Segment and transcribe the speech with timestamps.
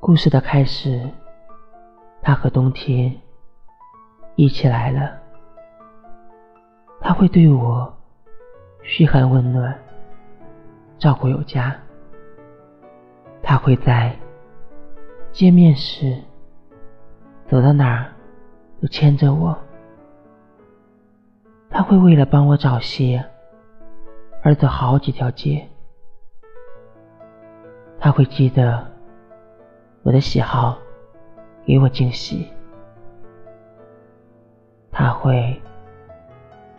[0.00, 1.06] 故事的开始，
[2.22, 3.14] 他和冬天
[4.34, 5.12] 一起来了。
[7.02, 7.94] 他会对我
[8.82, 9.78] 嘘寒问暖，
[10.98, 11.76] 照顾有加。
[13.42, 14.16] 他会在
[15.32, 16.18] 见面时
[17.46, 18.10] 走到哪儿
[18.80, 19.56] 都牵着我。
[21.68, 23.22] 他会为了帮我找鞋
[24.42, 25.68] 而走好几条街。
[27.98, 28.90] 他会记得
[30.02, 30.78] 我的喜好，
[31.66, 32.48] 给我惊喜。
[34.90, 35.60] 他会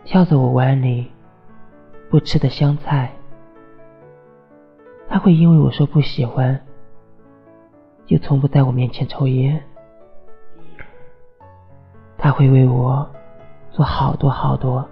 [0.04, 1.10] 跳走我碗里
[2.10, 3.12] 不吃的香菜。
[5.08, 6.60] 他会因为我说不喜欢，
[8.06, 9.62] 就从不在我面前抽烟。
[12.18, 13.08] 他会为我
[13.70, 14.84] 做好多好多。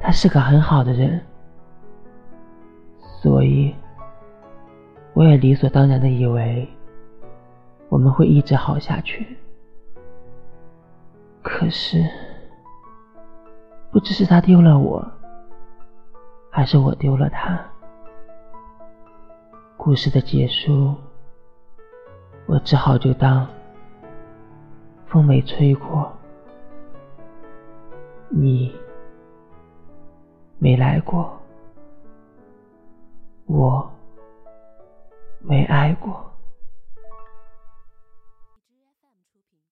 [0.00, 1.20] 他是个很好的人，
[3.20, 3.74] 所以。
[5.18, 6.68] 我也理所当然的以为
[7.88, 9.36] 我们会一直好下去，
[11.42, 12.00] 可是
[13.90, 15.04] 不知是他丢了我，
[16.52, 17.60] 还是我丢了他。
[19.76, 20.94] 故事的结束，
[22.46, 23.44] 我只好就当
[25.08, 26.12] 风没吹过，
[28.28, 28.72] 你
[30.60, 31.36] 没来过，
[33.46, 33.97] 我。
[35.40, 36.37] 没爱过。